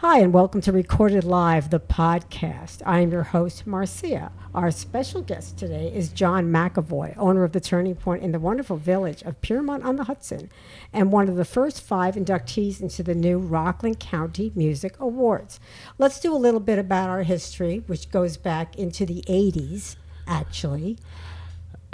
[0.00, 2.82] Hi, and welcome to Recorded Live, the podcast.
[2.84, 4.30] I am your host, Marcia.
[4.54, 8.76] Our special guest today is John McAvoy, owner of the Turning Point in the wonderful
[8.76, 10.50] village of Piermont on the Hudson,
[10.92, 15.58] and one of the first five inductees into the new Rockland County Music Awards.
[15.96, 20.98] Let's do a little bit about our history, which goes back into the 80s, actually.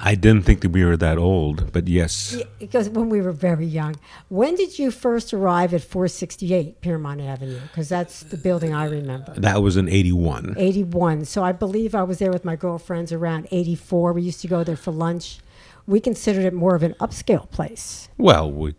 [0.05, 2.35] I didn't think that we were that old, but yes.
[2.37, 3.95] Yeah, because when we were very young.
[4.29, 7.61] When did you first arrive at 468 Piermont Avenue?
[7.69, 9.33] Because that's the building I remember.
[9.37, 10.57] That was in 81.
[10.59, 11.25] 81.
[11.27, 14.13] So I believe I was there with my girlfriends around 84.
[14.13, 15.39] We used to go there for lunch.
[15.87, 18.09] We considered it more of an upscale place.
[18.19, 18.75] Well, we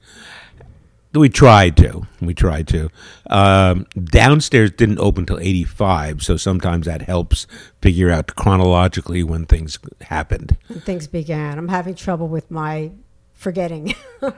[1.13, 2.08] we tried to.
[2.22, 2.90] We tried to.
[3.30, 7.48] Um, downstairs didn't open till 85, so sometimes that helps
[7.81, 10.58] figure out chronologically when things happened.
[10.67, 11.58] When things began.
[11.58, 12.91] I'm having trouble with my
[13.34, 13.94] forgetting.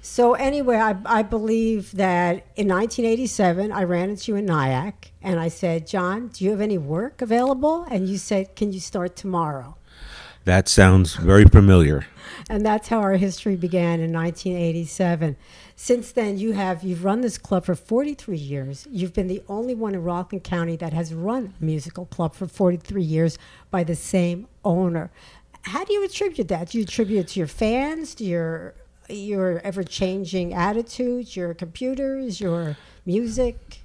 [0.00, 5.40] so, anyway, I, I believe that in 1987, I ran into you in Nyack and
[5.40, 7.86] I said, John, do you have any work available?
[7.90, 9.76] And you said, Can you start tomorrow?
[10.44, 12.06] That sounds very familiar.
[12.48, 15.36] And that's how our history began in 1987.
[15.76, 18.88] Since then, you have you've run this club for 43 years.
[18.90, 22.46] You've been the only one in Rockland County that has run a musical club for
[22.46, 23.38] 43 years
[23.70, 25.10] by the same owner.
[25.62, 26.70] How do you attribute that?
[26.70, 28.74] Do you attribute it to your fans, to your
[29.08, 33.80] your ever changing attitudes, your computers, your music?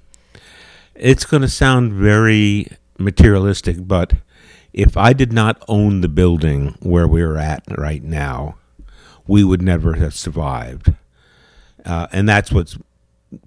[0.94, 2.68] It's going to sound very
[2.98, 4.14] materialistic, but
[4.76, 8.56] if I did not own the building where we're at right now,
[9.26, 10.92] we would never have survived.
[11.84, 12.76] Uh, and that's what's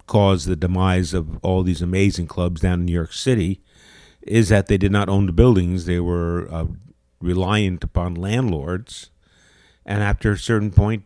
[0.07, 3.61] caused the demise of all these amazing clubs down in New York City
[4.23, 5.85] is that they did not own the buildings.
[5.85, 6.65] They were uh,
[7.21, 9.11] reliant upon landlords.
[9.85, 11.03] And after a certain point,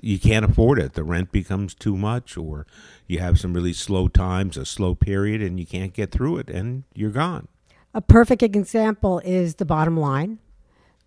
[0.00, 0.92] you can't afford it.
[0.92, 2.66] The rent becomes too much, or
[3.08, 6.48] you have some really slow times, a slow period, and you can't get through it,
[6.48, 7.48] and you're gone.
[7.92, 10.38] A perfect example is the bottom line,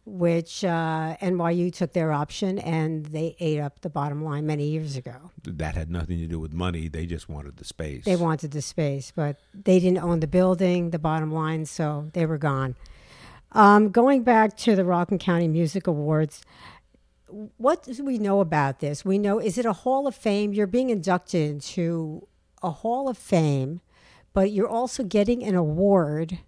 [0.06, 4.98] which uh, NYU took their option and they ate up the bottom line many years
[4.98, 5.32] ago.
[5.44, 6.90] That had nothing to do with money.
[6.90, 8.04] They just wanted the space.
[8.04, 12.26] They wanted the space, but they didn't own the building, the bottom line, so they
[12.26, 12.76] were gone.
[13.54, 16.44] Um, going back to the Rockland County Music Awards,
[17.58, 19.06] what do we know about this?
[19.06, 20.54] We know, is it a Hall of Fame?
[20.54, 22.28] You're being inducted into
[22.62, 23.80] a Hall of Fame,
[24.34, 26.40] but you're also getting an award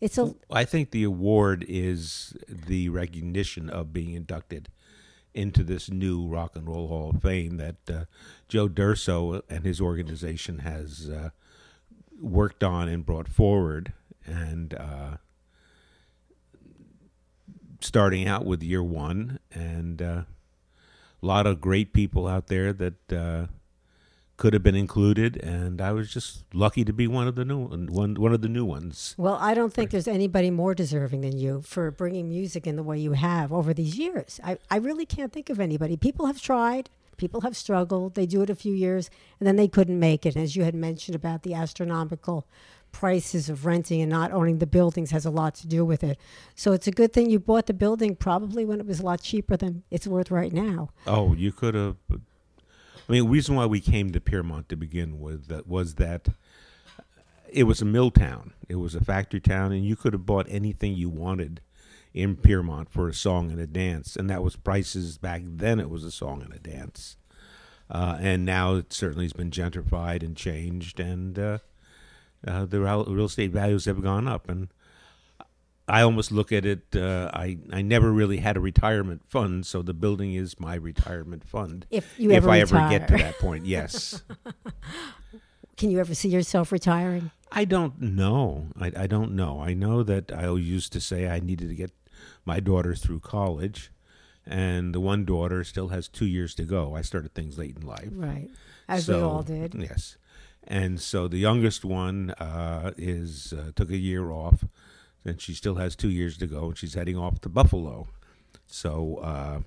[0.00, 0.34] it's a.
[0.50, 4.68] I think the award is the recognition of being inducted
[5.34, 8.04] into this new Rock and Roll Hall of Fame that uh,
[8.48, 11.30] Joe Durso and his organization has uh,
[12.20, 13.92] worked on and brought forward,
[14.26, 15.16] and uh,
[17.80, 20.22] starting out with year one, and uh,
[21.22, 23.46] a lot of great people out there that uh,
[24.38, 27.58] could have been included, and I was just lucky to be one of the new
[27.58, 29.14] one one of the new ones.
[29.18, 32.82] Well, I don't think there's anybody more deserving than you for bringing music in the
[32.82, 34.40] way you have over these years.
[34.42, 35.96] I, I really can't think of anybody.
[35.96, 38.14] People have tried, people have struggled.
[38.14, 39.10] They do it a few years,
[39.40, 40.36] and then they couldn't make it.
[40.36, 42.46] As you had mentioned about the astronomical
[42.92, 46.18] prices of renting and not owning the buildings has a lot to do with it.
[46.54, 49.20] So it's a good thing you bought the building probably when it was a lot
[49.20, 50.88] cheaper than it's worth right now.
[51.06, 51.96] Oh, you could have
[53.08, 56.28] I mean, the reason why we came to Piermont to begin with that was that
[57.50, 58.52] it was a mill town.
[58.68, 61.62] It was a factory town, and you could have bought anything you wanted
[62.12, 65.80] in Piermont for a song and a dance, and that was prices back then.
[65.80, 67.16] It was a song and a dance,
[67.90, 71.58] uh, and now it certainly has been gentrified and changed, and uh,
[72.46, 74.68] uh, the real estate values have gone up, and
[75.88, 76.94] I almost look at it.
[76.94, 81.44] Uh, I I never really had a retirement fund, so the building is my retirement
[81.44, 81.86] fund.
[81.90, 82.80] If you if ever I retire.
[82.80, 84.22] ever get to that point, yes.
[85.76, 87.30] Can you ever see yourself retiring?
[87.52, 88.66] I don't know.
[88.78, 89.60] I, I don't know.
[89.60, 91.92] I know that I used to say I needed to get
[92.44, 93.92] my daughters through college,
[94.44, 96.94] and the one daughter still has two years to go.
[96.96, 98.50] I started things late in life, right?
[98.88, 99.74] As so, we all did.
[99.74, 100.18] Yes,
[100.66, 104.64] and so the youngest one uh, is uh, took a year off
[105.28, 108.08] and she still has two years to go, and she's heading off to Buffalo.
[108.66, 109.60] So uh,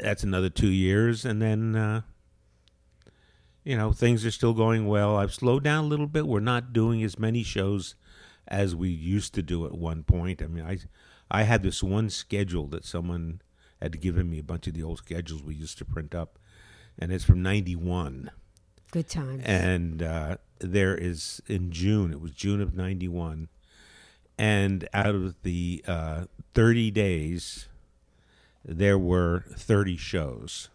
[0.00, 2.00] that's another two years, and then uh,
[3.64, 5.16] you know things are still going well.
[5.16, 6.26] I've slowed down a little bit.
[6.26, 7.94] We're not doing as many shows
[8.48, 10.42] as we used to do at one point.
[10.42, 10.78] I mean, I
[11.30, 13.40] I had this one schedule that someone
[13.80, 16.38] had given me a bunch of the old schedules we used to print up,
[16.98, 18.30] and it's from '91.
[18.90, 19.42] Good times.
[19.46, 22.12] And uh, there is in June.
[22.12, 23.48] It was June of '91,
[24.38, 26.24] and out of the uh,
[26.54, 27.68] 30 days,
[28.64, 30.68] there were 30 shows.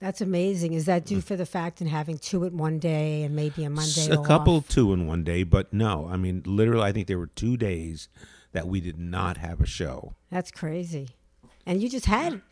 [0.00, 0.74] That's amazing.
[0.74, 3.70] Is that due for the fact in having two at one day and maybe a
[3.70, 4.26] Monday a off?
[4.26, 6.08] couple two in one day, but no.
[6.08, 8.08] I mean, literally, I think there were two days
[8.52, 10.14] that we did not have a show.
[10.30, 11.08] That's crazy.
[11.66, 12.42] And you just had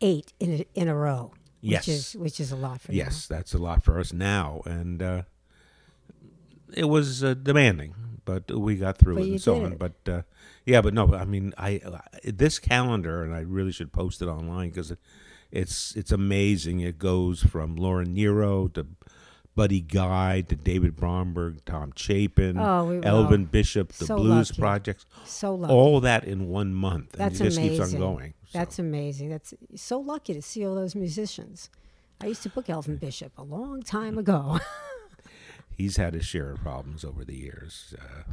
[0.00, 1.32] eight in a, in a row.
[1.60, 1.86] Yes.
[1.86, 2.98] Which is which is a lot for you.
[2.98, 5.22] Yes, that's a lot for us now, and uh,
[6.74, 9.72] it was uh, demanding, but we got through But it and so on.
[9.72, 9.78] it.
[9.78, 10.22] But uh,
[10.66, 14.26] yeah, but no, I mean, I uh, this calendar, and I really should post it
[14.28, 14.98] online because it,
[15.50, 16.80] it's it's amazing.
[16.80, 18.86] It goes from Laura Nyro to
[19.54, 23.44] Buddy Guy to David Bromberg, Tom Chapin, Oh, we- Elvin.
[23.44, 24.60] Bishop, the So Blues lucky.
[24.60, 25.74] Projects, So lucky.
[25.74, 27.78] all that in one month, and That's it just amazing.
[27.84, 28.34] keeps on going.
[28.46, 29.28] So, That's amazing.
[29.28, 31.68] That's so lucky to see all those musicians.
[32.20, 34.58] I used to book Elvin Bishop a long time ago.
[35.76, 38.32] he's had his share of problems over the years, uh,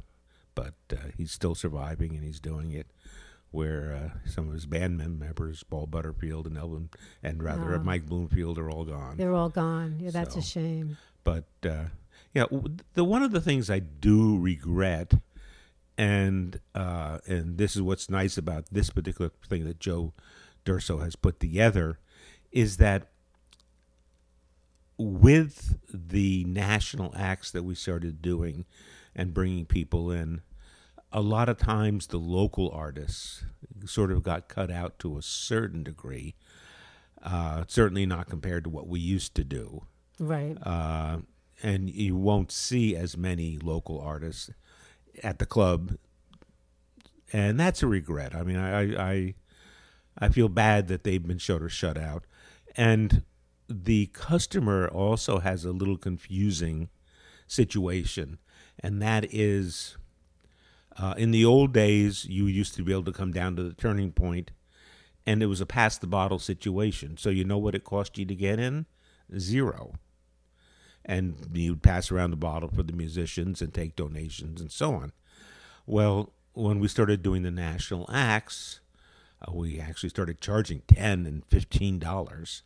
[0.56, 2.88] but uh, he's still surviving and he's doing it.
[3.52, 3.92] Where
[4.26, 6.90] uh, some of his band members, Paul Butterfield and Elvin,
[7.24, 7.80] and rather Oh.
[7.80, 9.18] Mike Bloomfield, are all gone.
[9.18, 9.98] They're all gone.
[10.00, 10.40] Yeah, that's So.
[10.40, 10.98] a shame.
[11.24, 11.86] But uh,
[12.32, 12.44] yeah,
[12.94, 15.14] the one of the things I do regret,
[15.98, 20.14] and uh, and this is what's nice about this particular thing that Joe
[20.64, 21.98] Durso has put together,
[22.52, 23.10] is that
[25.00, 28.66] with the national acts that we started doing
[29.16, 30.42] and bringing people in,
[31.12, 33.46] a lot of times the local artists
[33.86, 36.36] sort of got cut out to a certain degree.
[37.24, 39.84] Uh, certainly not compared to what we used to do
[40.20, 40.56] Right.
[40.64, 41.18] uh,
[41.62, 44.50] and you won't see as many local artists
[45.22, 45.98] at the club,
[47.34, 48.34] and that's a regret.
[48.34, 49.34] I mean, I I
[50.18, 52.24] I feel bad that they've been shut or shut out,
[52.78, 53.24] and
[53.70, 56.90] the customer also has a little confusing
[57.48, 58.40] situation,
[58.80, 59.98] and that is.
[60.98, 63.74] Uh, in the old days, you used to be able to come down to the
[63.74, 64.52] turning point,
[65.26, 67.16] and it was a pass the bottle situation.
[67.16, 68.86] So you know what it cost you to get in?
[69.38, 69.94] Zero
[71.10, 75.12] and you'd pass around the bottle for the musicians and take donations and so on.
[75.88, 78.80] Well, when we started doing the national acts,
[79.42, 82.62] uh, we actually started charging ten and fifteen dollars,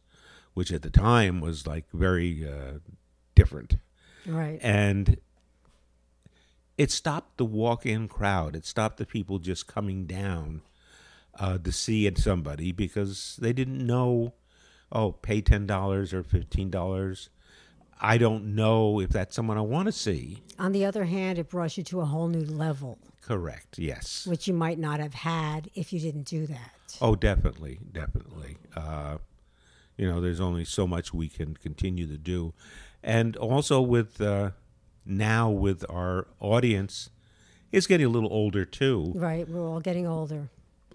[0.54, 2.80] which at the time was like very uh,
[3.36, 3.78] different,
[4.26, 4.60] right.
[4.62, 5.18] and
[6.78, 8.56] it stopped the walk-in crowd.
[8.56, 10.62] It stopped the people just coming down
[11.40, 14.34] uh, to see somebody because they didn't know.
[14.92, 17.30] Oh, pay ten dollars or fifteen dollars.
[18.00, 20.44] I don't know if that's someone I want to see.
[20.60, 23.80] On the other hand, it brought you to a whole new level, Correct.
[23.80, 24.28] Yes.
[24.28, 26.98] which you might not have had if you didn't do that.
[27.02, 28.58] Oh, definitely, definitely.
[28.76, 29.20] Uh,
[29.98, 32.54] you know, there's only so much we can continue to do,
[33.04, 34.52] and also with uh,
[35.06, 37.10] now with our audience,
[37.72, 39.12] it's getting a little older too.
[39.16, 39.48] Right.
[39.48, 40.50] We're all getting older.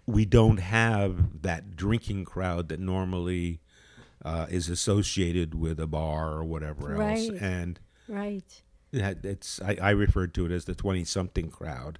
[0.07, 3.61] We don't have that drinking crowd that normally
[4.25, 7.43] uh, is associated with a bar or whatever else, Right.
[7.43, 7.79] and
[8.09, 8.63] Right.
[8.91, 11.99] it's I, I refer to it as the 20 something crowd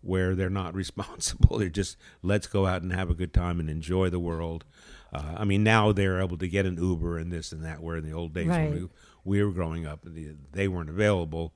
[0.00, 3.68] where they're not responsible they're just let's go out and have a good time and
[3.68, 4.64] enjoy the world
[5.12, 7.96] uh, i mean now they're able to get an uber and this and that where
[7.96, 8.70] in the old days Right.
[8.70, 8.88] when we,
[9.38, 10.00] we were growing up
[10.52, 11.52] they weren't available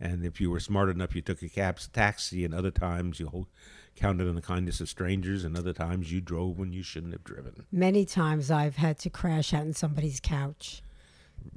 [0.00, 3.46] and if you were smart enough you took a cab taxi and other times you
[3.94, 7.22] counted on the kindness of strangers and other times you drove when you shouldn't have
[7.24, 10.82] driven Many times I've had to crash out in somebody's couch.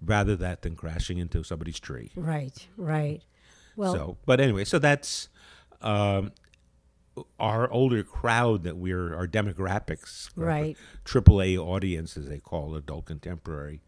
[0.03, 2.67] rather that than crashing into somebody's tree Right.
[2.75, 3.21] Right.
[3.77, 5.27] Well, so, but anyway, so that's
[5.81, 6.31] um,
[7.39, 10.77] our older crowd that we're our demographics, Right.
[11.03, 13.81] Triple A audience, as they call adult contemporary,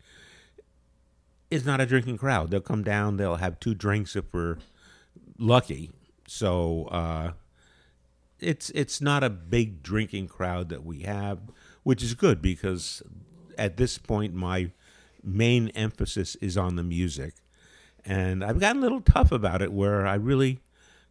[1.50, 2.52] is not a drinking crowd.
[2.52, 4.58] They'll come down, they'll have two drinks if we're
[5.38, 5.92] lucky.
[6.28, 7.32] So uh,
[8.40, 11.40] it's it's not a big drinking crowd that we have,
[11.84, 13.02] which is good because
[13.58, 14.72] at this point my
[15.24, 17.34] main emphasis is on the music
[18.08, 20.60] and I've gotten a little tough about it where I really,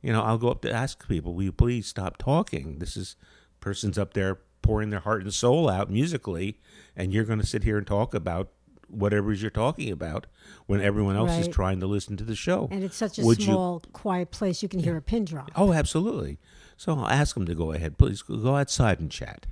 [0.02, 2.78] you know, I'll go up to ask people, will you please stop talking?
[2.78, 3.16] This is
[3.60, 6.58] person's up there pouring their heart and soul out musically,
[6.96, 8.50] and you're going to sit here and talk about
[8.88, 10.26] whatever is you're talking about
[10.66, 12.68] when everyone else is trying to listen to the show.
[12.70, 15.50] and it's such a Would you- small, quiet place you can hear a pin drop.
[15.56, 16.38] Oh, absolutely.
[16.76, 17.98] So I'll ask them to go ahead.
[17.98, 19.46] Please go outside and chat.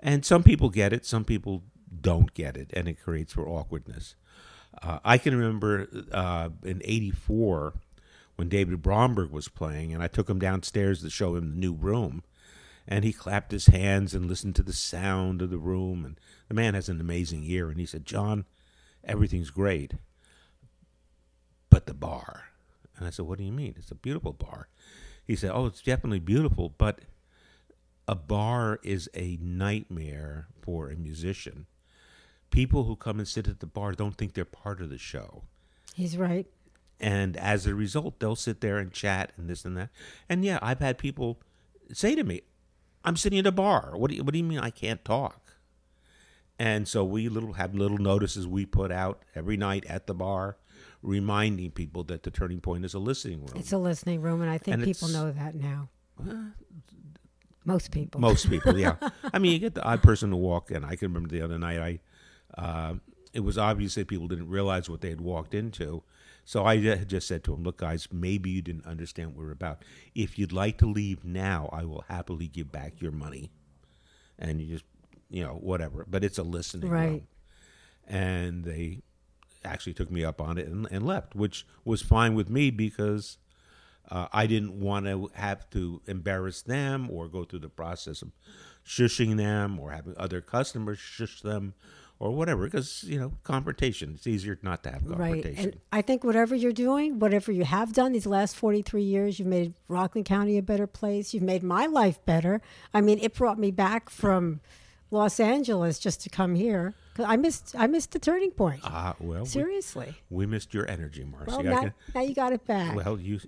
[0.00, 1.62] And some people get it, some people
[2.00, 4.16] don't get it, and it creates for awkwardness.
[4.82, 7.74] Uh, I can remember uh, in '84
[8.38, 11.72] when David Bromberg was playing, and I took him downstairs to show him the new
[11.72, 12.22] room,
[12.86, 16.04] and he clapped his hands and listened to the sound of the room.
[16.04, 18.44] And the man has an amazing ear, and he said, "John,
[19.02, 19.94] everything's great,
[21.68, 22.50] but the bar."
[22.96, 23.74] And I said, "What do you mean?
[23.76, 24.68] It's a beautiful bar."
[25.26, 27.00] He said, "Oh, it's definitely beautiful, but
[28.06, 31.66] a bar is a nightmare for a musician
[32.50, 35.42] people who come and sit at the bar don't think they're part of the show.
[35.94, 36.46] He's right.
[37.00, 39.90] And as a result, they'll sit there and chat and this and that.
[40.28, 41.40] And yeah, I've had people
[41.92, 42.42] say to me,
[43.04, 43.92] "I'm sitting at a bar.
[43.96, 45.54] What do you, what do you mean I can't talk?"
[46.58, 50.56] And so we little have little notices we put out every night at the bar,
[51.02, 53.52] reminding people that the Turning Point is a listening room.
[53.54, 55.88] It's a listening room, and I think And people know that now.
[57.64, 58.20] Most people.
[58.20, 58.96] Most people, yeah.
[59.32, 60.84] I mean, you get the odd person to walk in.
[60.84, 61.78] I can remember the other night.
[62.56, 62.94] I, uh,
[63.32, 66.02] it was obvious that people didn't realize what they had walked into.
[66.44, 69.52] So I ju- just said to them, "Look, guys, maybe you didn't understand what we're
[69.52, 69.82] about.
[70.14, 73.50] If you'd like to leave now, I will happily give back your money,
[74.38, 74.84] and you just,
[75.28, 76.06] you know, whatever.
[76.08, 77.06] But it's a listening Right.
[77.08, 77.26] room,
[78.06, 79.02] and they
[79.64, 83.36] actually took me up on it and, and left, which was fine with me because
[84.10, 88.30] uh, I didn't want to have to embarrass them or go through the process of
[88.86, 91.74] shushing them or having other customers shush them
[92.20, 92.64] or whatever.
[92.64, 94.12] Because you know, confrontation.
[94.14, 95.74] It's easier not to have confrontation Right.
[95.74, 99.48] And I think whatever you're doing, whatever you have done these last 43 years, you've
[99.48, 101.32] made Rockland County a better place.
[101.34, 102.60] You've made my life better.
[102.92, 104.60] I mean, it brought me back from
[105.10, 106.94] Los Angeles just to come here.
[107.24, 108.80] I missed I missed the turning point.
[108.84, 110.14] Ah, well, Seriously.
[110.30, 111.46] we missed your energy, Marcy.
[111.50, 112.94] Well, now, can- now you got it back.
[112.94, 113.40] well, you.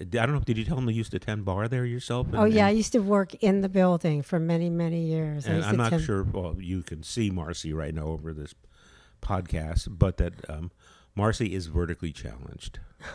[0.00, 0.40] I don't know.
[0.40, 2.26] Did you tell them you used to tend bar there yourself?
[2.28, 2.66] And- oh, yeah.
[2.66, 5.46] I used to work in the building for many, many years.
[5.46, 6.22] I and used I'm not tend- sure.
[6.22, 8.54] Well, you can see Marcy right now over this
[9.22, 10.70] podcast, but that um,
[11.14, 12.78] Marcy is vertically challenged.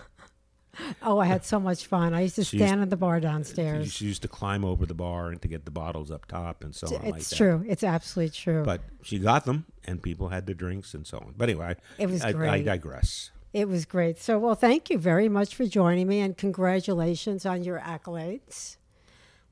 [1.04, 2.14] Oh, I had so much fun.
[2.14, 3.92] I used to She used- stand in the bar downstairs.
[3.92, 6.74] She used to climb over the bar and to get the bottles up top and
[6.74, 7.04] so on.
[7.04, 7.36] like It's that.
[7.36, 7.66] true.
[7.68, 8.64] It's absolutely true.
[8.64, 11.34] But she got them, and people had their drinks and so on.
[11.38, 12.64] But anyway, It was I, I great.
[12.66, 13.32] digress.
[13.54, 14.18] It was great.
[14.18, 18.78] So, well, thank you very much for joining me, and congratulations on your accolades.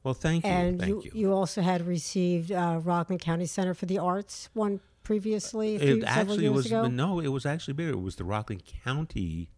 [0.03, 0.49] Well, thank you.
[0.49, 1.33] and thank you, you.
[1.33, 6.03] also had received uh, Rockland County Center for the Arts one previously, a few, It
[6.05, 6.87] actually was ago.
[6.87, 7.91] no, it was actually bigger.
[7.91, 9.49] It was the Rockland County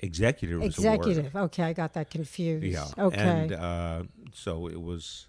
[0.00, 1.36] Executive Executive.
[1.36, 2.64] Okay, I got that confused.
[2.64, 2.86] Yeah.
[2.96, 3.18] Okay.
[3.18, 5.28] And uh, so it was.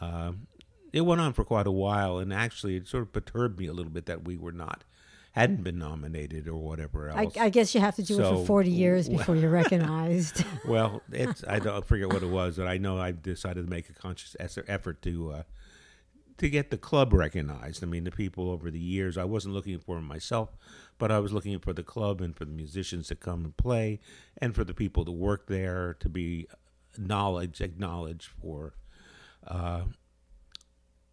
[0.00, 0.46] um
[0.94, 3.72] it went on for quite a while, and actually, it sort of perturbed me a
[3.72, 4.84] little bit that we were not,
[5.34, 7.36] hadn't been nominated or whatever I, else.
[7.36, 10.44] I guess you have to do it for 40 years before you're recognized.
[10.68, 13.88] well, it's I don't forget what it was, but I know I decided to make
[13.88, 14.36] a conscious
[14.68, 15.42] effort to uh,
[16.38, 17.82] to get the club recognized.
[17.82, 20.56] I mean, the people over the years, I wasn't looking for myself,
[20.98, 23.98] but I was looking for the club and for the musicians to come and play,
[24.38, 26.46] and for the people to work there to be
[26.96, 28.74] knowledge acknowledged for
[29.48, 29.82] uh,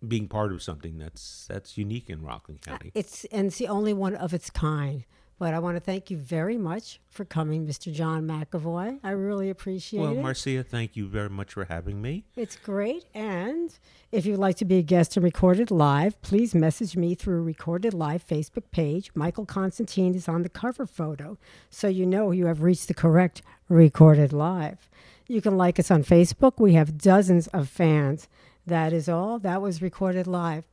[0.07, 2.91] being part of something that's that's unique in Rockland uh, County.
[2.95, 5.05] it's and it's the only one of its kind.
[5.39, 7.91] But I want to thank you very much for coming, Mr.
[7.91, 8.99] John McAvoy.
[9.03, 10.13] I really appreciate Well, it.
[10.13, 12.25] Well, Marcia, thank you very much for having me.
[12.35, 13.05] It's great.
[13.15, 13.73] And
[14.11, 17.95] if you'd like to be a guest and recorded live, please message me through Recorded
[17.95, 19.09] Live Facebook page.
[19.15, 21.39] Michael Constantine is on the cover photo,
[21.71, 24.91] so you know you have reached the correct Recorded Live.
[25.27, 26.59] You can like us on Facebook.
[26.59, 28.27] We have dozens of fans.
[28.65, 29.39] That is all.
[29.39, 30.65] That was Recorded Live.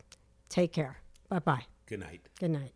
[0.47, 0.97] Take care.
[1.29, 1.65] Bye bye.
[1.87, 2.21] Good night.
[2.39, 2.73] Good night.